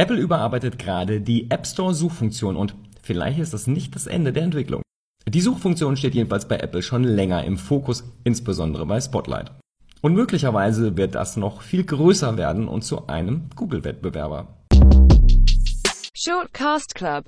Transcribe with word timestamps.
Apple 0.00 0.16
überarbeitet 0.16 0.78
gerade 0.78 1.20
die 1.20 1.50
App 1.50 1.66
Store 1.66 1.92
Suchfunktion 1.92 2.56
und 2.56 2.74
vielleicht 3.02 3.38
ist 3.38 3.52
das 3.52 3.66
nicht 3.66 3.94
das 3.94 4.06
Ende 4.06 4.32
der 4.32 4.44
Entwicklung. 4.44 4.80
Die 5.28 5.42
Suchfunktion 5.42 5.94
steht 5.98 6.14
jedenfalls 6.14 6.48
bei 6.48 6.56
Apple 6.56 6.80
schon 6.80 7.04
länger 7.04 7.44
im 7.44 7.58
Fokus, 7.58 8.04
insbesondere 8.24 8.86
bei 8.86 8.98
Spotlight. 8.98 9.52
Und 10.00 10.14
möglicherweise 10.14 10.96
wird 10.96 11.16
das 11.16 11.36
noch 11.36 11.60
viel 11.60 11.84
größer 11.84 12.38
werden 12.38 12.66
und 12.66 12.80
zu 12.80 13.08
einem 13.08 13.50
Google-Wettbewerber. 13.56 14.48
Shortcast 16.16 16.94
Club 16.94 17.18